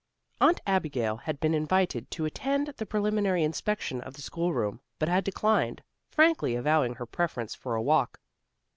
Aunt 0.39 0.59
Abigail 0.65 1.15
had 1.17 1.39
been 1.39 1.53
invited 1.53 2.09
to 2.09 2.25
attend 2.25 2.65
the 2.69 2.87
preliminary 2.87 3.43
inspection 3.43 4.01
of 4.01 4.15
the 4.15 4.23
schoolroom, 4.23 4.79
but 4.97 5.07
had 5.09 5.23
declined, 5.23 5.83
frankly 6.09 6.55
avowing 6.55 6.95
her 6.95 7.05
preference 7.05 7.53
for 7.53 7.75
a 7.75 7.83
walk. 7.83 8.19